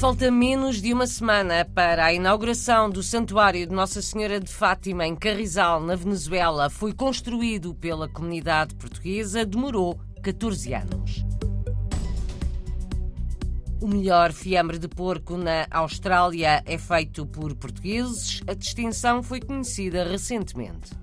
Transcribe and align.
Falta 0.00 0.30
menos 0.30 0.80
de 0.80 0.94
uma 0.94 1.06
semana 1.06 1.62
para 1.62 2.06
a 2.06 2.12
inauguração 2.14 2.88
do 2.88 3.02
Santuário 3.02 3.66
de 3.66 3.74
Nossa 3.74 4.00
Senhora 4.00 4.40
de 4.40 4.50
Fátima 4.50 5.06
em 5.06 5.14
Carrizal, 5.14 5.78
na 5.78 5.94
Venezuela. 5.94 6.70
Foi 6.70 6.94
construído 6.94 7.74
pela 7.74 8.08
comunidade 8.08 8.74
portuguesa, 8.76 9.44
demorou 9.44 10.00
14 10.22 10.72
anos. 10.72 11.22
O 13.78 13.86
melhor 13.86 14.32
fiambre 14.32 14.78
de 14.78 14.88
porco 14.88 15.36
na 15.36 15.66
Austrália 15.70 16.62
é 16.64 16.78
feito 16.78 17.26
por 17.26 17.54
portugueses. 17.54 18.40
A 18.46 18.54
distinção 18.54 19.22
foi 19.22 19.38
conhecida 19.38 20.02
recentemente. 20.02 20.99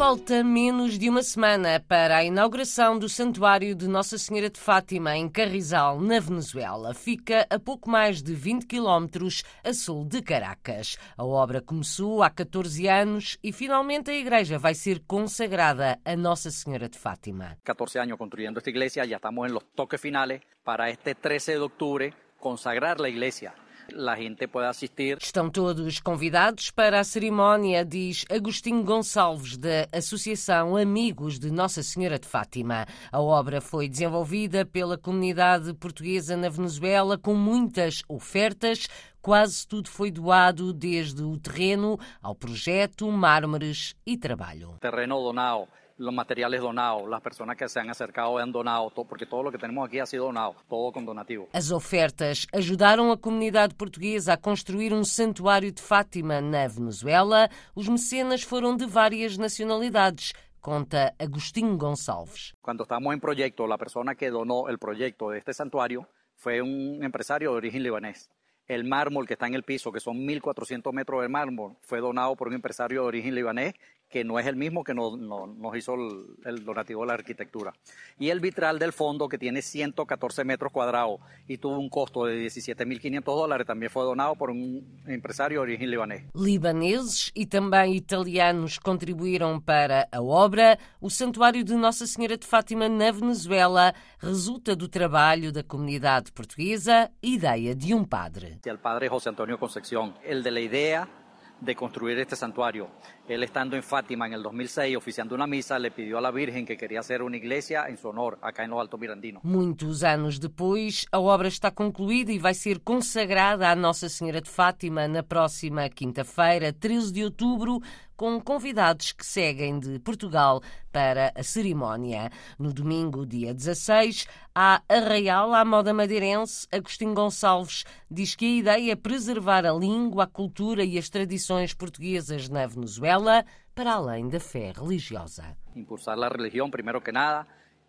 Falta 0.00 0.42
menos 0.42 0.98
de 0.98 1.10
uma 1.10 1.22
semana 1.22 1.78
para 1.78 2.16
a 2.16 2.24
inauguração 2.24 2.98
do 2.98 3.06
Santuário 3.06 3.74
de 3.74 3.86
Nossa 3.86 4.16
Senhora 4.16 4.48
de 4.48 4.58
Fátima 4.58 5.14
em 5.14 5.28
Carrizal, 5.28 6.00
na 6.00 6.18
Venezuela. 6.18 6.94
Fica 6.94 7.46
a 7.50 7.58
pouco 7.58 7.90
mais 7.90 8.22
de 8.22 8.32
20 8.32 8.64
quilómetros 8.64 9.42
a 9.62 9.74
sul 9.74 10.06
de 10.06 10.22
Caracas. 10.22 10.96
A 11.18 11.22
obra 11.22 11.60
começou 11.60 12.22
há 12.22 12.30
14 12.30 12.88
anos 12.88 13.36
e 13.44 13.52
finalmente 13.52 14.10
a 14.10 14.14
igreja 14.14 14.58
vai 14.58 14.72
ser 14.72 15.02
consagrada 15.06 16.00
a 16.02 16.16
Nossa 16.16 16.50
Senhora 16.50 16.88
de 16.88 16.98
Fátima. 16.98 17.58
14 17.62 17.98
anos 17.98 18.16
construindo 18.16 18.56
esta 18.56 18.70
igreja, 18.70 19.06
já 19.06 19.16
estamos 19.16 19.50
em 19.50 19.52
los 19.52 19.64
toques 19.76 20.00
finales 20.00 20.40
para 20.64 20.88
este 20.88 21.14
13 21.14 21.56
de 21.56 21.58
outubro 21.58 22.10
consagrar 22.38 22.98
a 23.02 23.06
igreja 23.06 23.52
a 23.96 24.16
gente 24.16 24.46
pode 24.46 24.66
assistir. 24.66 25.18
Estão 25.20 25.50
todos 25.50 26.00
convidados 26.00 26.70
para 26.70 27.00
a 27.00 27.04
cerimónia, 27.04 27.84
diz 27.84 28.24
Agostinho 28.30 28.82
Gonçalves, 28.84 29.56
da 29.56 29.86
Associação 29.92 30.76
Amigos 30.76 31.38
de 31.38 31.50
Nossa 31.50 31.82
Senhora 31.82 32.18
de 32.18 32.26
Fátima. 32.26 32.86
A 33.10 33.20
obra 33.20 33.60
foi 33.60 33.88
desenvolvida 33.88 34.64
pela 34.64 34.96
comunidade 34.96 35.72
portuguesa 35.74 36.36
na 36.36 36.48
Venezuela 36.48 37.18
com 37.18 37.34
muitas 37.34 38.02
ofertas. 38.08 38.86
Quase 39.20 39.66
tudo 39.66 39.88
foi 39.88 40.10
doado, 40.10 40.72
desde 40.72 41.22
o 41.22 41.36
terreno 41.36 41.98
ao 42.22 42.34
projeto, 42.34 43.10
mármores 43.10 43.94
e 44.06 44.16
trabalho. 44.16 44.76
Terreno 44.80 45.22
donado 45.22 45.68
los 46.00 46.14
materiales 46.14 46.62
donados, 46.62 47.06
las 47.08 47.20
personas 47.20 47.56
que 47.56 47.68
se 47.68 47.78
han 47.78 47.90
acercado 47.90 48.38
han 48.38 48.50
donado, 48.50 48.90
porque 48.90 49.26
todo 49.26 49.42
lo 49.42 49.52
que 49.52 49.58
tenemos 49.58 49.86
aquí 49.86 49.98
ha 49.98 50.06
sido 50.06 50.24
donado, 50.24 50.56
todo 50.66 50.90
con 50.92 51.04
donativo. 51.04 51.48
As 51.52 51.70
ofertas 51.70 52.46
ajudaram 52.54 53.12
a 53.12 53.18
comunidade 53.18 53.74
portuguesa 53.74 54.32
a 54.32 54.36
construir 54.38 54.94
um 54.94 55.04
santuário 55.04 55.70
de 55.70 55.82
Fátima 55.82 56.40
na 56.40 56.66
Venezuela. 56.66 57.50
Os 57.74 57.86
mecenas 57.86 58.42
foram 58.42 58.74
de 58.74 58.86
várias 58.86 59.36
nacionalidades. 59.36 60.32
Conta 60.62 61.14
Agostinho 61.18 61.76
Gonçalves. 61.76 62.54
Quando 62.62 62.82
estamos 62.82 63.14
em 63.14 63.18
projeto, 63.18 63.70
a 63.70 63.78
pessoa 63.78 64.14
que 64.14 64.30
donou 64.30 64.70
o 64.70 64.78
projeto 64.78 65.30
deste 65.30 65.52
santuário 65.52 66.06
foi 66.34 66.62
um 66.62 67.04
empresário 67.04 67.50
de 67.50 67.54
origem 67.54 67.80
libanês. 67.82 68.30
El 68.66 68.84
mármol 68.84 69.26
que 69.26 69.34
está 69.34 69.48
en 69.48 69.54
el 69.54 69.64
piso, 69.64 69.90
que 69.90 70.00
son 70.00 70.16
1.400 70.16 70.92
metros 70.92 71.22
de 71.22 71.28
mármol, 71.28 71.76
fue 71.82 72.00
donado 72.00 72.36
por 72.36 72.48
un 72.48 72.54
empresario 72.54 73.02
de 73.02 73.06
origen 73.08 73.34
libanés 73.34 73.74
que 74.10 74.24
no 74.24 74.38
es 74.38 74.46
el 74.46 74.56
mismo 74.56 74.82
que 74.82 74.92
nos, 74.92 75.16
nos 75.18 75.76
hizo 75.76 75.94
el, 75.94 76.36
el, 76.44 76.64
donativo 76.64 77.02
de 77.02 77.06
la 77.06 77.14
arquitectura. 77.14 77.72
Y 78.18 78.28
el 78.30 78.40
vitral 78.40 78.78
del 78.78 78.92
fondo, 78.92 79.28
que 79.28 79.38
tiene 79.38 79.62
114 79.62 80.44
metros 80.44 80.72
cuadrados 80.72 81.20
y 81.46 81.58
tuvo 81.58 81.78
un 81.78 81.88
costo 81.88 82.24
de 82.24 82.44
17.500 82.46 83.22
dólares, 83.22 83.66
también 83.66 83.90
fue 83.90 84.02
donado 84.02 84.34
por 84.34 84.50
un 84.50 85.00
empresario 85.06 85.60
de 85.60 85.62
origen 85.62 85.90
libanés. 85.90 86.24
Libaneses 86.34 87.30
e 87.36 87.46
também 87.46 87.94
italianos 87.94 88.78
contribuíram 88.78 89.60
para 89.60 90.08
a 90.10 90.20
obra. 90.20 90.76
O 91.00 91.08
Santuário 91.08 91.64
de 91.64 91.74
Nossa 91.74 92.06
Senhora 92.06 92.36
de 92.36 92.46
Fátima 92.46 92.88
na 92.88 93.12
Venezuela 93.12 93.94
resulta 94.18 94.74
do 94.74 94.88
trabalho 94.88 95.52
da 95.52 95.62
comunidade 95.62 96.32
portuguesa, 96.32 97.10
ideia 97.22 97.74
de 97.74 97.94
um 97.94 98.04
padre. 98.04 98.58
El 98.66 98.78
padre 98.78 99.08
José 99.08 99.28
Antonio 99.28 99.56
Concepción, 99.56 100.14
el 100.24 100.42
de 100.42 100.50
la 100.50 100.60
idea 100.60 101.19
de 101.60 101.74
construir 101.74 102.18
este 102.18 102.36
santuario. 102.36 102.88
Él 103.28 103.42
estando 103.42 103.76
en 103.76 103.82
Fátima 103.82 104.26
en 104.26 104.32
el 104.32 104.42
2006, 104.42 104.96
oficiando 104.96 105.34
una 105.34 105.46
misa, 105.46 105.78
le 105.78 105.90
pidió 105.90 106.18
a 106.18 106.20
la 106.20 106.30
Virgen 106.30 106.66
que 106.66 106.76
quería 106.76 107.00
hacer 107.00 107.22
una 107.22 107.36
iglesia 107.36 107.86
en 107.88 107.96
su 107.96 108.08
honor, 108.08 108.38
acá 108.42 108.64
en 108.64 108.70
los 108.70 108.80
Altos 108.80 108.98
Mirandinos. 108.98 109.44
Muitos 109.44 110.02
anos 110.02 110.40
depois, 110.40 111.06
a 111.12 111.18
obra 111.18 111.48
está 111.48 111.70
concluída 111.70 112.32
e 112.32 112.38
vai 112.38 112.54
ser 112.54 112.80
consagrada 112.80 113.70
à 113.70 113.76
Nossa 113.76 114.08
Senhora 114.08 114.40
de 114.40 114.48
Fátima 114.48 115.06
na 115.06 115.22
próxima 115.22 115.88
quinta-feira, 115.88 116.72
13 116.72 117.12
de 117.12 117.24
outubro, 117.24 117.80
com 118.20 118.38
convidados 118.38 119.12
que 119.12 119.24
seguem 119.24 119.80
de 119.80 119.98
Portugal 119.98 120.60
para 120.92 121.32
a 121.34 121.42
cerimónia. 121.42 122.28
No 122.58 122.70
domingo, 122.70 123.24
dia 123.24 123.54
16, 123.54 124.28
há 124.54 124.82
Arraial 124.86 125.54
à 125.54 125.64
moda 125.64 125.94
madeirense. 125.94 126.68
Agostinho 126.70 127.14
Gonçalves 127.14 127.82
diz 128.10 128.36
que 128.36 128.44
a 128.44 128.58
ideia 128.58 128.92
é 128.92 128.94
preservar 128.94 129.64
a 129.64 129.72
língua, 129.72 130.24
a 130.24 130.26
cultura 130.26 130.84
e 130.84 130.98
as 130.98 131.08
tradições 131.08 131.72
portuguesas 131.72 132.50
na 132.50 132.66
Venezuela, 132.66 133.42
para 133.74 133.94
além 133.94 134.28
da 134.28 134.38
fé 134.38 134.70
religiosa. 134.76 135.56
Impulsar 135.74 136.22
a 136.22 136.28
religião, 136.28 136.70
primeiro 136.70 137.00
que 137.00 137.12
nada, 137.12 137.46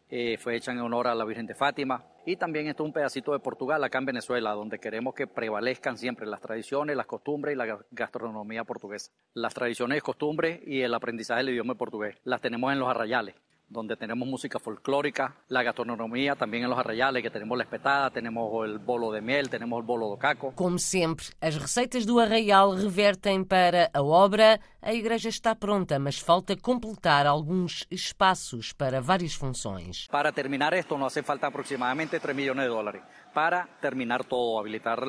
eh, 0.09 0.37
fue 0.37 0.55
hecha 0.55 0.71
en 0.71 0.79
honor 0.79 1.07
a 1.07 1.13
la 1.13 1.25
Virgen 1.25 1.45
de 1.45 1.55
Fátima. 1.55 2.05
Y 2.25 2.35
también 2.35 2.67
esto 2.67 2.83
es 2.83 2.87
un 2.87 2.93
pedacito 2.93 3.31
de 3.33 3.39
Portugal 3.39 3.83
acá 3.83 3.97
en 3.97 4.05
Venezuela, 4.05 4.51
donde 4.51 4.79
queremos 4.79 5.15
que 5.15 5.25
prevalezcan 5.25 5.97
siempre 5.97 6.27
las 6.27 6.39
tradiciones, 6.39 6.95
las 6.95 7.07
costumbres 7.07 7.53
y 7.53 7.57
la 7.57 7.79
gastronomía 7.89 8.63
portuguesa. 8.63 9.11
Las 9.33 9.53
tradiciones, 9.53 10.03
costumbres 10.03 10.61
y 10.65 10.81
el 10.81 10.93
aprendizaje 10.93 11.39
del 11.39 11.53
idioma 11.53 11.75
portugués 11.75 12.17
las 12.23 12.39
tenemos 12.39 12.71
en 12.71 12.79
los 12.79 12.89
arrayales 12.89 13.35
donde 13.71 13.95
tenemos 13.95 14.27
música 14.27 14.59
folclórica, 14.59 15.35
la 15.47 15.63
gastronomía 15.63 16.35
también 16.35 16.63
en 16.65 16.69
los 16.69 16.77
arraiales, 16.77 17.23
que 17.23 17.29
tenemos 17.29 17.57
la 17.57 17.63
espetada, 17.63 18.09
tenemos 18.09 18.65
el 18.65 18.79
bolo 18.79 19.11
de 19.11 19.21
miel, 19.21 19.49
tenemos 19.49 19.79
el 19.79 19.85
bolo 19.85 20.11
de 20.11 20.17
caco. 20.19 20.53
Como 20.55 20.77
sempre, 20.77 21.25
as 21.39 21.55
receitas 21.55 22.05
do 22.05 22.19
arraial 22.19 22.75
revertem 22.75 23.43
para 23.43 23.89
a 23.93 24.01
obra. 24.01 24.59
A 24.81 24.93
igreja 24.93 25.29
está 25.29 25.55
pronta, 25.55 25.99
mas 25.99 26.17
falta 26.19 26.57
completar 26.57 27.27
alguns 27.27 27.85
espaços 27.89 28.73
para 28.73 28.99
várias 28.99 29.33
funções. 29.35 30.07
Para 30.07 30.31
terminar 30.31 30.73
esto 30.73 30.97
nos 30.97 31.07
hace 31.07 31.23
falta 31.23 31.47
aproximadamente 31.47 32.19
3 32.19 32.35
millones 32.35 32.65
de 32.65 32.69
dólares 32.69 33.01
para 33.33 33.67
terminar 33.79 34.23
todo, 34.23 34.59
habilitar 34.59 35.05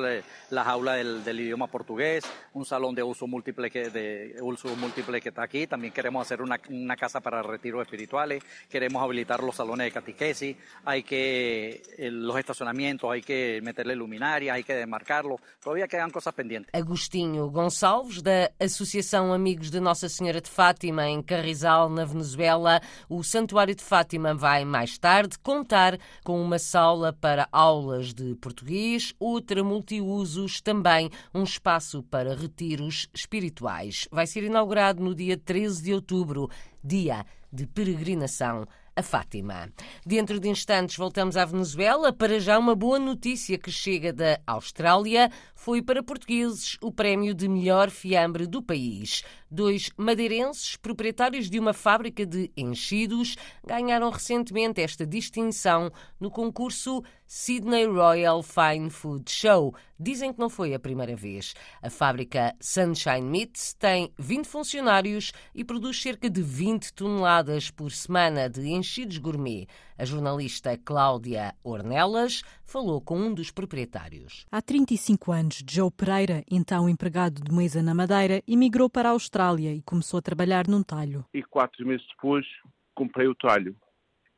la 0.49 0.63
jaula 0.63 0.93
del, 0.93 1.23
del, 1.23 1.39
idioma 1.39 1.67
portugués, 1.67 2.23
un 2.53 2.65
salón 2.65 2.95
de 2.95 3.03
uso 3.03 3.27
múltiple 3.27 3.69
que, 3.69 3.89
de 3.89 4.35
uso 4.41 4.75
múltiple 4.75 5.21
que 5.21 5.29
está 5.29 5.43
aquí, 5.43 5.67
también 5.67 5.93
queremos 5.93 6.25
hacer 6.25 6.41
una, 6.41 6.59
una 6.69 6.95
casa 6.95 7.19
para 7.21 7.41
retiros 7.41 7.81
espirituales, 7.81 8.43
queremos 8.69 9.03
habilitar 9.03 9.43
los 9.43 9.55
salones 9.55 9.85
de 9.85 9.91
catequesis, 9.91 10.55
hay 10.85 11.03
que 11.03 11.81
los 11.97 12.37
estacionamientos, 12.37 13.11
hay 13.11 13.21
que 13.21 13.59
meterle 13.63 13.95
luminaria, 13.95 14.53
hay 14.53 14.63
que 14.63 14.73
demarcarlo, 14.73 15.39
todavía 15.61 15.87
quedan 15.87 16.11
cosas 16.11 16.33
pendientes. 16.33 16.73
Agostinho 16.73 17.49
Gonçalves, 17.49 18.21
da 18.21 18.51
Associação 18.59 19.33
Amigos 19.33 19.69
de 19.69 19.79
Nossa 19.79 20.07
Senhora 20.07 20.39
de 20.39 20.49
Fátima, 20.49 21.07
em 21.07 21.21
Carrizal, 21.21 21.89
na 21.89 22.05
Venezuela, 22.05 22.81
o 23.09 23.23
Santuário 23.23 23.75
de 23.75 23.83
Fátima 23.83 24.33
vai 24.33 24.63
mais 24.65 24.97
tarde 24.97 25.37
contar 25.39 25.97
com 26.23 26.41
uma 26.41 26.59
sala 26.59 27.13
para 27.13 27.47
aulas 27.51 28.12
de 28.13 28.35
português, 28.35 29.13
outra 29.19 29.63
multiusos, 29.63 30.61
também 30.61 31.09
um 31.33 31.43
espaço 31.43 32.03
para 32.03 32.35
retiros 32.35 33.09
espirituais. 33.13 34.07
Vai 34.11 34.27
ser 34.27 34.43
inaugurado 34.43 35.03
no 35.03 35.15
dia 35.15 35.37
13 35.37 35.83
de 35.83 35.93
outubro, 35.93 36.49
dia 36.83 37.25
de 37.51 37.65
peregrinação 37.65 38.67
a 38.95 39.01
Fátima. 39.01 39.71
Dentro 40.05 40.39
de 40.39 40.49
instantes 40.49 40.97
voltamos 40.97 41.35
à 41.35 41.45
Venezuela. 41.45 42.13
Para 42.13 42.39
já, 42.39 42.59
uma 42.59 42.75
boa 42.75 42.99
notícia 42.99 43.57
que 43.57 43.71
chega 43.71 44.13
da 44.13 44.39
Austrália 44.45 45.31
foi 45.55 45.81
para 45.81 46.03
portugueses 46.03 46.77
o 46.81 46.91
prémio 46.91 47.33
de 47.33 47.47
melhor 47.47 47.89
fiambre 47.89 48.45
do 48.45 48.61
país. 48.61 49.23
Dois 49.49 49.89
madeirenses, 49.97 50.75
proprietários 50.75 51.49
de 51.49 51.59
uma 51.59 51.73
fábrica 51.73 52.25
de 52.25 52.51
enchidos, 52.55 53.35
ganharam 53.65 54.09
recentemente 54.09 54.81
esta 54.81 55.05
distinção 55.05 55.91
no 56.19 56.29
concurso 56.29 57.03
Sydney 57.35 57.87
Royal 57.87 58.43
Fine 58.43 58.91
Food 58.91 59.31
Show. 59.31 59.73
Dizem 59.99 60.31
que 60.31 60.39
não 60.39 60.51
foi 60.51 60.75
a 60.75 60.79
primeira 60.79 61.15
vez. 61.15 61.55
A 61.81 61.89
fábrica 61.89 62.53
Sunshine 62.61 63.23
Meats 63.23 63.73
tem 63.73 64.13
20 64.19 64.45
funcionários 64.45 65.31
e 65.55 65.65
produz 65.65 65.99
cerca 65.99 66.29
de 66.29 66.43
20 66.43 66.93
toneladas 66.93 67.71
por 67.71 67.91
semana 67.91 68.47
de 68.47 68.69
enchidos 68.69 69.17
gourmet. 69.17 69.65
A 69.97 70.05
jornalista 70.05 70.77
Cláudia 70.77 71.55
Ornelas 71.63 72.43
falou 72.63 73.01
com 73.01 73.17
um 73.17 73.33
dos 73.33 73.49
proprietários. 73.49 74.45
Há 74.51 74.61
35 74.61 75.31
anos, 75.31 75.63
Joe 75.67 75.89
Pereira, 75.89 76.43
então 76.51 76.87
empregado 76.87 77.41
de 77.41 77.51
mesa 77.51 77.81
na 77.81 77.95
Madeira, 77.95 78.43
emigrou 78.47 78.91
para 78.91 79.09
a 79.09 79.13
Austrália 79.13 79.73
e 79.73 79.81
começou 79.81 80.19
a 80.19 80.21
trabalhar 80.21 80.67
num 80.67 80.83
talho. 80.83 81.25
E 81.33 81.41
quatro 81.41 81.83
meses 81.83 82.05
depois 82.09 82.45
comprei 82.93 83.27
o 83.27 83.33
talho. 83.33 83.75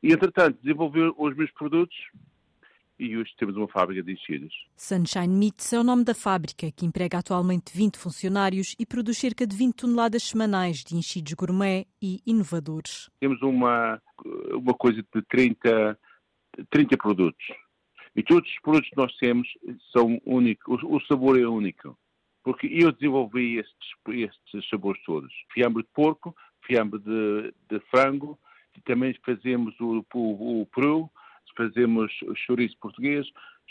E, 0.02 0.14
entretanto, 0.14 0.58
desenvolvi 0.62 1.00
os 1.18 1.36
meus 1.36 1.50
produtos 1.52 1.94
e 2.98 3.16
hoje 3.16 3.30
temos 3.36 3.56
uma 3.56 3.68
fábrica 3.68 4.02
de 4.02 4.12
enchidos. 4.12 4.52
Sunshine 4.76 5.28
Meats 5.28 5.72
é 5.72 5.78
o 5.78 5.84
nome 5.84 6.04
da 6.04 6.14
fábrica, 6.14 6.70
que 6.70 6.86
emprega 6.86 7.18
atualmente 7.18 7.76
20 7.76 7.98
funcionários 7.98 8.74
e 8.78 8.86
produz 8.86 9.18
cerca 9.18 9.46
de 9.46 9.56
20 9.56 9.74
toneladas 9.74 10.22
semanais 10.22 10.78
de 10.78 10.96
enchidos 10.96 11.34
gourmet 11.34 11.86
e 12.00 12.20
inovadores. 12.26 13.10
Temos 13.20 13.40
uma, 13.42 14.00
uma 14.52 14.74
coisa 14.74 15.02
de 15.02 15.22
30, 15.22 15.98
30 16.70 16.96
produtos. 16.96 17.46
E 18.14 18.22
todos 18.22 18.48
os 18.48 18.60
produtos 18.60 18.88
que 18.88 18.96
nós 18.96 19.16
temos 19.16 19.48
são 19.92 20.20
únicos, 20.24 20.82
o, 20.82 20.98
sabor 21.00 21.38
é 21.38 21.46
único. 21.46 21.98
Porque 22.42 22.66
eu 22.66 22.92
desenvolvi 22.92 23.58
estes, 23.58 23.88
estes 24.08 24.68
sabores 24.70 25.02
todos. 25.04 25.32
Fiambre 25.52 25.82
de 25.82 25.88
porco, 25.92 26.34
fiambre 26.64 26.98
de, 27.00 27.52
de 27.68 27.80
frango, 27.90 28.38
também 28.86 29.14
fazemos 29.24 29.78
o, 29.80 30.04
o, 30.14 30.62
o 30.62 30.66
peru, 30.66 31.10
fazemos 31.56 32.12
chouriço 32.46 32.76
português, 32.80 33.26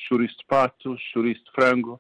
chouriço 0.07 0.37
de 0.37 0.45
pato, 0.45 0.97
chouriço 1.11 1.43
de 1.45 1.51
frango, 1.51 1.99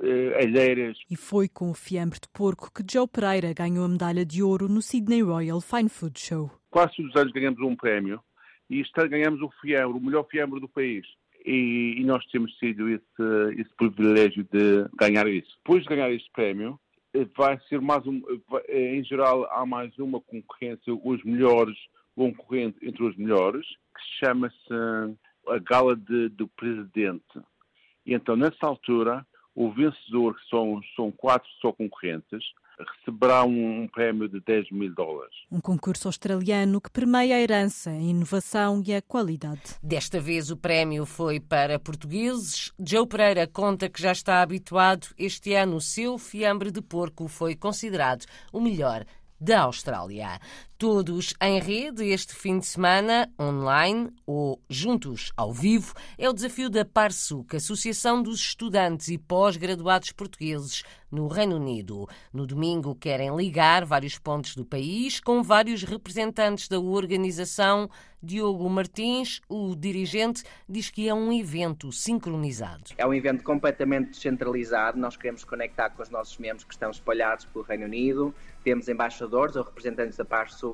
eh, 0.00 0.40
alheiras. 0.42 0.96
E 1.10 1.16
foi 1.16 1.48
com 1.48 1.70
o 1.70 1.74
fiambre 1.74 2.18
de 2.20 2.28
porco 2.28 2.72
que 2.72 2.84
Joe 2.90 3.08
Pereira 3.08 3.52
ganhou 3.52 3.84
a 3.84 3.88
medalha 3.88 4.24
de 4.24 4.42
ouro 4.42 4.68
no 4.68 4.80
Sydney 4.80 5.22
Royal 5.22 5.60
Fine 5.60 5.88
Food 5.88 6.18
Show. 6.18 6.50
Quase 6.70 6.96
todos 6.96 7.10
os 7.10 7.20
anos 7.20 7.32
ganhamos 7.32 7.60
um 7.60 7.74
prémio 7.74 8.20
e 8.70 8.80
este 8.80 8.92
ano 9.00 9.10
ganhamos 9.10 9.40
o 9.40 9.50
fiambre, 9.60 9.98
o 9.98 10.00
melhor 10.00 10.26
fiambre 10.30 10.60
do 10.60 10.68
país. 10.68 11.06
E, 11.44 11.96
e 11.98 12.04
nesse 12.04 12.30
temos 12.30 12.52
tido 12.54 12.88
esse, 12.88 13.60
esse, 13.60 13.74
privilégio 13.76 14.44
de 14.52 14.86
ganhar 14.98 15.26
isso. 15.26 15.48
Depois 15.58 15.82
de 15.82 15.88
ganhar 15.88 16.12
este 16.12 16.30
prémio, 16.32 16.78
eh, 17.14 17.26
vai 17.36 17.58
ser 17.68 17.80
mais 17.80 18.06
um, 18.06 18.22
eh, 18.68 18.96
em 18.96 19.04
geral 19.04 19.44
há 19.50 19.64
mais 19.64 19.96
uma 19.98 20.20
concorrência, 20.20 20.92
os 20.92 21.24
melhores 21.24 21.76
vão 22.18 22.34
correndo 22.34 22.74
entre 22.82 23.04
os 23.04 23.16
melhores, 23.16 23.64
que 23.66 24.26
chama-se 24.26 24.74
a 25.46 25.58
Gala 25.58 25.94
de, 25.94 26.28
do 26.30 26.48
Presidente. 26.48 27.22
E 28.04 28.12
então, 28.12 28.36
nessa 28.36 28.66
altura, 28.66 29.24
o 29.54 29.70
vencedor, 29.70 30.34
que 30.34 30.48
são, 30.48 30.80
são 30.96 31.12
quatro 31.12 31.48
só 31.60 31.72
concorrentes, 31.72 32.44
receberá 32.78 33.44
um, 33.44 33.82
um, 33.82 33.88
prémio 33.88 34.28
de 34.28 34.40
10 34.40 34.70
mil 34.70 34.92
dólares. 34.94 35.34
Um 35.50 35.60
concurso 35.60 36.08
australiano 36.08 36.80
que 36.80 36.90
permeia 36.90 37.36
a 37.36 37.40
herança, 37.40 37.90
a 37.90 37.94
inovação 37.94 38.82
e 38.86 38.94
a 38.94 39.02
qualidade. 39.02 39.76
Desta 39.82 40.20
vez 40.20 40.50
o 40.50 40.56
prémio 40.56 41.04
foi 41.04 41.40
para 41.40 41.78
portugueses. 41.78 42.72
Joe 42.78 43.06
Pereira 43.06 43.46
conta 43.46 43.88
que 43.88 44.00
já 44.00 44.12
está 44.12 44.42
habituado. 44.42 45.08
Este 45.18 45.54
ano 45.54 45.76
o 45.76 45.80
seu 45.80 46.18
fiambre 46.18 46.70
de 46.70 46.80
porco 46.80 47.26
foi 47.26 47.56
considerado 47.56 48.24
o 48.52 48.60
melhor 48.60 49.04
da 49.40 49.62
Austrália. 49.62 50.40
Todos 50.78 51.34
em 51.42 51.58
rede 51.58 52.04
este 52.04 52.36
fim 52.36 52.60
de 52.60 52.66
semana, 52.66 53.28
online 53.36 54.12
ou 54.24 54.62
juntos 54.70 55.32
ao 55.36 55.52
vivo, 55.52 55.92
é 56.16 56.30
o 56.30 56.32
desafio 56.32 56.70
da 56.70 56.84
PARSUC, 56.84 57.56
Associação 57.56 58.22
dos 58.22 58.38
Estudantes 58.38 59.08
e 59.08 59.18
Pós-Graduados 59.18 60.12
Portugueses 60.12 60.84
no 61.10 61.26
Reino 61.26 61.56
Unido. 61.56 62.06
No 62.32 62.46
domingo 62.46 62.94
querem 62.94 63.34
ligar 63.34 63.84
vários 63.84 64.18
pontos 64.18 64.54
do 64.54 64.64
país 64.64 65.18
com 65.18 65.42
vários 65.42 65.82
representantes 65.82 66.68
da 66.68 66.78
organização. 66.78 67.90
Diogo 68.20 68.68
Martins, 68.68 69.40
o 69.48 69.76
dirigente, 69.76 70.42
diz 70.68 70.90
que 70.90 71.08
é 71.08 71.14
um 71.14 71.32
evento 71.32 71.92
sincronizado. 71.92 72.84
É 72.98 73.06
um 73.06 73.14
evento 73.14 73.44
completamente 73.44 74.10
descentralizado. 74.10 74.98
Nós 74.98 75.16
queremos 75.16 75.44
conectar 75.44 75.90
com 75.90 76.02
os 76.02 76.10
nossos 76.10 76.36
membros 76.36 76.64
que 76.64 76.72
estão 76.72 76.90
espalhados 76.90 77.44
pelo 77.46 77.64
Reino 77.64 77.84
Unido. 77.84 78.34
Temos 78.64 78.88
embaixadores 78.88 79.54
ou 79.54 79.62
representantes 79.62 80.16
da 80.16 80.24
PARSUC 80.24 80.67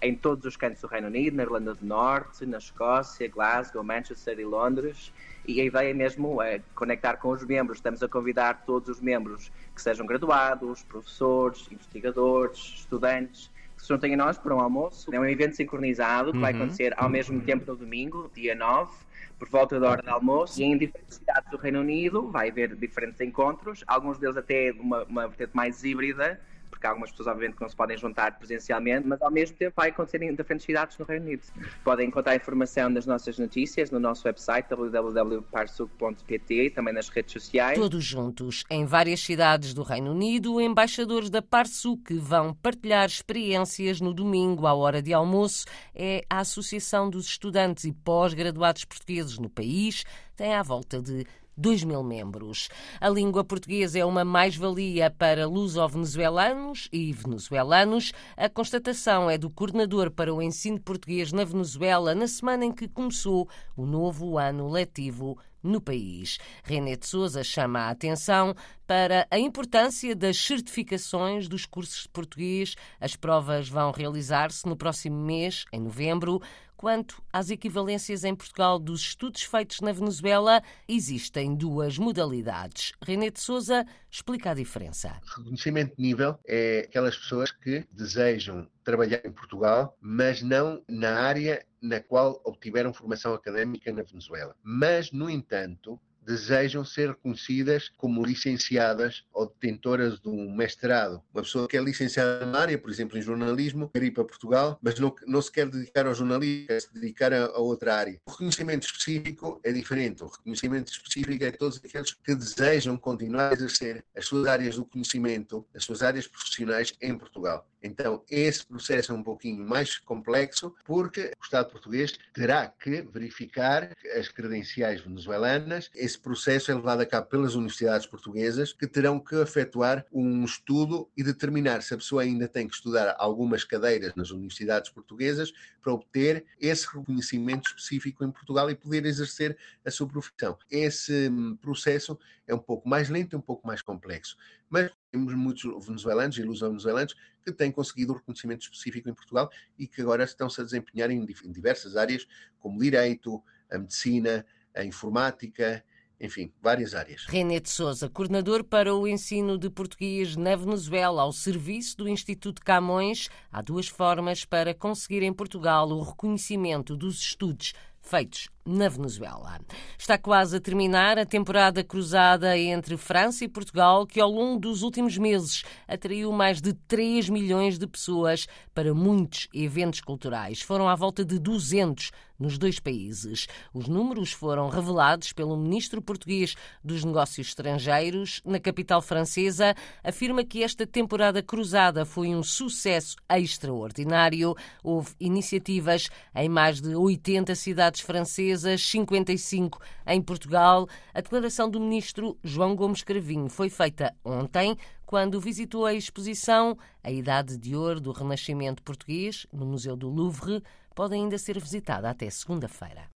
em 0.00 0.14
todos 0.14 0.44
os 0.44 0.56
cantos 0.56 0.80
do 0.80 0.86
Reino 0.86 1.08
Unido, 1.08 1.36
na 1.36 1.42
Irlanda 1.42 1.74
do 1.74 1.84
Norte, 1.84 2.46
na 2.46 2.58
Escócia, 2.58 3.28
Glasgow, 3.28 3.82
Manchester 3.82 4.38
e 4.38 4.44
Londres 4.44 5.12
e 5.46 5.60
a 5.60 5.64
ideia 5.64 5.94
mesmo 5.94 6.42
é 6.42 6.60
conectar 6.74 7.16
com 7.16 7.28
os 7.28 7.44
membros. 7.44 7.78
Estamos 7.78 8.02
a 8.02 8.08
convidar 8.08 8.64
todos 8.66 8.88
os 8.88 9.00
membros 9.00 9.50
que 9.74 9.80
sejam 9.80 10.04
graduados, 10.04 10.82
professores, 10.82 11.68
investigadores, 11.70 12.58
estudantes, 12.78 13.50
que 13.76 13.82
se 13.82 13.88
juntem 13.88 14.14
a 14.14 14.16
nós 14.16 14.38
para 14.38 14.54
um 14.54 14.60
almoço. 14.60 15.14
É 15.14 15.20
um 15.20 15.24
evento 15.24 15.54
sincronizado 15.54 16.32
que 16.32 16.38
uhum. 16.38 16.42
vai 16.42 16.52
acontecer 16.52 16.92
ao 16.96 17.08
mesmo 17.08 17.40
tempo 17.42 17.64
no 17.70 17.76
domingo, 17.76 18.30
dia 18.34 18.54
9, 18.54 18.92
por 19.38 19.48
volta 19.48 19.78
da 19.78 19.90
hora 19.90 20.02
do 20.02 20.10
almoço. 20.10 20.60
E 20.60 20.64
em 20.64 20.76
diferentes 20.76 21.16
cidades 21.16 21.48
do 21.50 21.56
Reino 21.56 21.80
Unido 21.80 22.28
vai 22.28 22.50
haver 22.50 22.74
diferentes 22.74 23.20
encontros, 23.20 23.84
alguns 23.86 24.18
deles 24.18 24.36
até 24.36 24.72
uma, 24.72 25.04
uma 25.04 25.28
vertente 25.28 25.54
mais 25.54 25.84
híbrida 25.84 26.40
porque 26.86 26.86
há 26.86 26.90
algumas 26.90 27.10
pessoas, 27.10 27.28
obviamente, 27.28 27.56
que 27.56 27.62
não 27.62 27.68
se 27.68 27.76
podem 27.76 27.96
juntar 27.96 28.38
presencialmente, 28.38 29.06
mas 29.06 29.20
ao 29.20 29.30
mesmo 29.30 29.56
tempo 29.56 29.74
vai 29.76 29.90
acontecer 29.90 30.22
em 30.22 30.34
diferentes 30.34 30.64
cidades 30.64 30.96
no 30.98 31.04
Reino 31.04 31.26
Unido. 31.26 31.42
Podem 31.82 32.08
encontrar 32.08 32.36
informação 32.36 32.88
nas 32.88 33.06
nossas 33.06 33.38
notícias 33.38 33.90
no 33.90 33.98
nosso 33.98 34.26
website 34.26 34.68
www.parsuc.pt 34.68 36.54
e 36.66 36.70
também 36.70 36.94
nas 36.94 37.08
redes 37.08 37.32
sociais. 37.32 37.78
Todos 37.78 38.04
juntos, 38.04 38.64
em 38.70 38.84
várias 38.84 39.20
cidades 39.20 39.74
do 39.74 39.82
Reino 39.82 40.12
Unido, 40.12 40.60
embaixadores 40.60 41.30
da 41.30 41.42
Parsuc 41.42 42.14
vão 42.14 42.54
partilhar 42.54 43.06
experiências 43.06 44.00
no 44.00 44.14
domingo 44.14 44.66
à 44.66 44.74
hora 44.74 45.02
de 45.02 45.12
almoço. 45.12 45.66
É 45.94 46.22
a 46.28 46.40
Associação 46.40 47.10
dos 47.10 47.26
Estudantes 47.26 47.84
e 47.84 47.92
Pós-Graduados 47.92 48.84
Portugueses 48.84 49.38
no 49.38 49.48
país, 49.48 50.04
tem 50.36 50.54
à 50.54 50.62
volta 50.62 51.00
de 51.00 51.26
2 51.56 51.84
mil 51.84 52.02
membros. 52.02 52.68
A 53.00 53.08
língua 53.08 53.42
portuguesa 53.42 53.98
é 53.98 54.04
uma 54.04 54.24
mais-valia 54.24 55.10
para 55.10 55.46
luso-venezuelanos 55.46 56.88
e 56.92 57.12
venezuelanos. 57.12 58.12
A 58.36 58.48
constatação 58.48 59.30
é 59.30 59.38
do 59.38 59.48
coordenador 59.48 60.10
para 60.10 60.34
o 60.34 60.42
ensino 60.42 60.80
português 60.80 61.32
na 61.32 61.44
Venezuela 61.44 62.14
na 62.14 62.28
semana 62.28 62.64
em 62.64 62.72
que 62.72 62.86
começou 62.88 63.48
o 63.76 63.86
novo 63.86 64.38
ano 64.38 64.68
letivo 64.68 65.38
no 65.66 65.80
país. 65.80 66.38
René 66.62 66.96
de 66.96 67.06
Souza 67.06 67.42
chama 67.42 67.80
a 67.80 67.90
atenção 67.90 68.54
para 68.86 69.26
a 69.30 69.38
importância 69.38 70.14
das 70.14 70.36
certificações 70.36 71.48
dos 71.48 71.66
cursos 71.66 72.02
de 72.02 72.08
português. 72.08 72.76
As 73.00 73.16
provas 73.16 73.68
vão 73.68 73.90
realizar-se 73.90 74.66
no 74.66 74.76
próximo 74.76 75.16
mês, 75.16 75.64
em 75.72 75.80
novembro. 75.80 76.40
Quanto 76.76 77.22
às 77.32 77.48
equivalências 77.48 78.22
em 78.22 78.34
Portugal 78.34 78.78
dos 78.78 79.00
estudos 79.00 79.42
feitos 79.42 79.80
na 79.80 79.92
Venezuela, 79.92 80.62
existem 80.86 81.54
duas 81.54 81.96
modalidades. 81.96 82.92
René 83.02 83.30
de 83.30 83.40
Souza 83.40 83.86
explica 84.10 84.50
a 84.50 84.54
diferença. 84.54 85.18
Reconhecimento 85.36 85.96
de 85.96 86.02
nível 86.02 86.38
é 86.46 86.80
aquelas 86.86 87.16
pessoas 87.16 87.50
que 87.50 87.86
desejam 87.90 88.68
trabalhar 88.84 89.24
em 89.24 89.32
Portugal, 89.32 89.96
mas 90.00 90.42
não 90.42 90.82
na 90.86 91.18
área 91.18 91.64
na 91.80 92.00
qual 92.00 92.40
obtiveram 92.44 92.92
formação 92.92 93.32
académica 93.32 93.92
na 93.92 94.02
Venezuela. 94.02 94.54
Mas, 94.62 95.10
no 95.12 95.30
entanto, 95.30 95.98
desejam 96.26 96.84
ser 96.84 97.10
reconhecidas 97.10 97.88
como 97.96 98.24
licenciadas 98.24 99.24
ou 99.32 99.46
detentoras 99.46 100.18
de 100.18 100.28
um 100.28 100.54
mestrado. 100.54 101.22
Uma 101.32 101.42
pessoa 101.42 101.68
que 101.68 101.76
é 101.76 101.80
licenciada 101.80 102.44
na 102.44 102.58
área, 102.58 102.76
por 102.76 102.90
exemplo, 102.90 103.16
em 103.16 103.22
jornalismo, 103.22 103.88
quer 103.94 104.02
ir 104.02 104.10
para 104.10 104.24
Portugal, 104.24 104.78
mas 104.82 104.98
não, 104.98 105.14
não 105.26 105.40
se 105.40 105.52
quer 105.52 105.68
dedicar 105.68 106.06
ao 106.06 106.14
jornalismo, 106.14 106.66
quer 106.66 106.80
se 106.80 106.92
dedicar 106.92 107.32
a, 107.32 107.44
a 107.44 107.58
outra 107.58 107.94
área. 107.94 108.20
O 108.26 108.30
reconhecimento 108.32 108.86
específico 108.86 109.60
é 109.62 109.72
diferente. 109.72 110.24
O 110.24 110.26
reconhecimento 110.26 110.90
específico 110.90 111.44
é 111.44 111.52
todos 111.52 111.80
aqueles 111.82 112.12
que 112.12 112.34
desejam 112.34 112.96
continuar 112.96 113.50
a 113.50 113.54
exercer 113.54 114.04
as 114.16 114.26
suas 114.26 114.48
áreas 114.48 114.76
do 114.76 114.84
conhecimento, 114.84 115.64
as 115.74 115.84
suas 115.84 116.02
áreas 116.02 116.26
profissionais 116.26 116.92
em 117.00 117.16
Portugal. 117.16 117.68
Então, 117.86 118.22
esse 118.28 118.66
processo 118.66 119.12
é 119.12 119.14
um 119.14 119.22
pouquinho 119.22 119.64
mais 119.66 119.98
complexo, 119.98 120.74
porque 120.84 121.32
o 121.40 121.44
Estado 121.44 121.70
português 121.70 122.18
terá 122.34 122.66
que 122.68 123.02
verificar 123.02 123.90
as 124.16 124.28
credenciais 124.28 125.00
venezuelanas. 125.00 125.88
Esse 125.94 126.18
processo 126.18 126.70
é 126.70 126.74
levado 126.74 127.00
a 127.00 127.06
cabo 127.06 127.28
pelas 127.28 127.54
universidades 127.54 128.06
portuguesas, 128.06 128.72
que 128.72 128.86
terão 128.86 129.20
que 129.20 129.36
efetuar 129.36 130.04
um 130.12 130.44
estudo 130.44 131.08
e 131.16 131.22
determinar 131.22 131.82
se 131.82 131.94
a 131.94 131.96
pessoa 131.96 132.22
ainda 132.22 132.48
tem 132.48 132.66
que 132.66 132.74
estudar 132.74 133.14
algumas 133.18 133.64
cadeiras 133.64 134.14
nas 134.16 134.30
universidades 134.30 134.90
portuguesas 134.90 135.52
para 135.80 135.92
obter 135.92 136.44
esse 136.60 136.86
reconhecimento 136.92 137.68
específico 137.68 138.24
em 138.24 138.30
Portugal 138.30 138.68
e 138.68 138.74
poder 138.74 139.06
exercer 139.06 139.56
a 139.84 139.90
sua 139.90 140.08
profissão. 140.08 140.58
Esse 140.68 141.28
hum, 141.28 141.56
processo 141.56 142.18
é 142.46 142.54
um 142.54 142.58
pouco 142.58 142.88
mais 142.88 143.08
lento 143.08 143.34
e 143.34 143.36
um 143.36 143.40
pouco 143.40 143.66
mais 143.66 143.82
complexo. 143.82 144.36
Mas 144.68 144.90
temos 145.16 145.34
muitos 145.34 145.86
venezuelanos 145.86 146.36
e 146.36 146.42
luso-venezuelanos 146.42 147.14
que 147.42 147.50
têm 147.50 147.72
conseguido 147.72 148.12
o 148.12 148.16
reconhecimento 148.16 148.62
específico 148.62 149.08
em 149.08 149.14
Portugal 149.14 149.50
e 149.78 149.86
que 149.86 150.02
agora 150.02 150.24
estão-se 150.24 150.60
a 150.60 150.64
desempenhar 150.64 151.10
em 151.10 151.24
diversas 151.24 151.96
áreas, 151.96 152.26
como 152.58 152.78
direito, 152.78 153.42
a 153.70 153.78
medicina, 153.78 154.44
a 154.74 154.84
informática, 154.84 155.82
enfim, 156.20 156.52
várias 156.62 156.94
áreas. 156.94 157.24
René 157.26 157.60
de 157.60 157.70
Souza, 157.70 158.10
coordenador 158.10 158.62
para 158.62 158.94
o 158.94 159.08
ensino 159.08 159.58
de 159.58 159.70
português 159.70 160.36
na 160.36 160.54
Venezuela, 160.54 161.22
ao 161.22 161.32
serviço 161.32 161.96
do 161.96 162.08
Instituto 162.08 162.62
Camões. 162.62 163.28
Há 163.50 163.62
duas 163.62 163.88
formas 163.88 164.44
para 164.44 164.74
conseguir 164.74 165.22
em 165.22 165.32
Portugal 165.32 165.88
o 165.88 166.02
reconhecimento 166.02 166.96
dos 166.96 167.20
estudos 167.20 167.72
feitos 168.00 168.48
na 168.66 168.88
Venezuela. 168.88 169.60
Está 169.96 170.18
quase 170.18 170.56
a 170.56 170.60
terminar 170.60 171.18
a 171.18 171.24
temporada 171.24 171.84
cruzada 171.84 172.58
entre 172.58 172.96
França 172.96 173.44
e 173.44 173.48
Portugal, 173.48 174.06
que 174.06 174.20
ao 174.20 174.30
longo 174.30 174.58
dos 174.58 174.82
últimos 174.82 175.16
meses 175.16 175.62
atraiu 175.86 176.32
mais 176.32 176.60
de 176.60 176.72
3 176.72 177.28
milhões 177.28 177.78
de 177.78 177.86
pessoas 177.86 178.46
para 178.74 178.92
muitos 178.92 179.48
eventos 179.54 180.00
culturais. 180.00 180.60
Foram 180.60 180.88
à 180.88 180.94
volta 180.94 181.24
de 181.24 181.38
200 181.38 182.10
nos 182.38 182.58
dois 182.58 182.78
países. 182.78 183.46
Os 183.72 183.88
números 183.88 184.32
foram 184.32 184.68
revelados 184.68 185.32
pelo 185.32 185.56
ministro 185.56 186.02
português 186.02 186.54
dos 186.82 187.04
Negócios 187.04 187.48
Estrangeiros 187.48 188.40
na 188.44 188.60
capital 188.60 189.00
francesa. 189.00 189.74
Afirma 190.04 190.44
que 190.44 190.62
esta 190.62 190.86
temporada 190.86 191.42
cruzada 191.42 192.04
foi 192.04 192.28
um 192.34 192.42
sucesso 192.42 193.16
extraordinário. 193.30 194.54
Houve 194.82 195.14
iniciativas 195.18 196.08
em 196.34 196.48
mais 196.48 196.80
de 196.80 196.94
80 196.94 197.54
cidades 197.54 198.00
francesas, 198.00 198.55
55 198.58 199.80
em 200.06 200.20
Portugal. 200.22 200.88
A 201.12 201.20
declaração 201.20 201.68
do 201.68 201.80
ministro 201.80 202.38
João 202.42 202.74
Gomes 202.74 203.02
Cravinho 203.02 203.48
foi 203.48 203.68
feita 203.68 204.14
ontem 204.24 204.76
quando 205.04 205.40
visitou 205.40 205.86
a 205.86 205.94
exposição 205.94 206.76
A 207.02 207.10
Idade 207.10 207.56
de 207.56 207.76
Ouro 207.76 208.00
do 208.00 208.12
Renascimento 208.12 208.82
Português 208.82 209.46
no 209.52 209.66
Museu 209.66 209.96
do 209.96 210.08
Louvre 210.08 210.62
pode 210.94 211.14
ainda 211.14 211.38
ser 211.38 211.60
visitada 211.60 212.08
até 212.08 212.28
segunda-feira. 212.30 213.10